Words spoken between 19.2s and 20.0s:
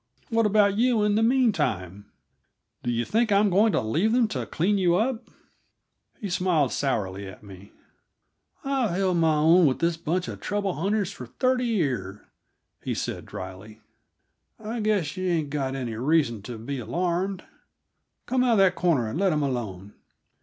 'em alone."